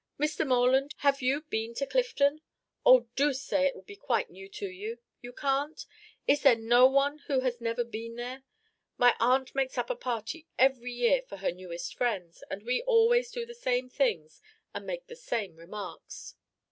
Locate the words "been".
1.41-1.75, 7.83-8.15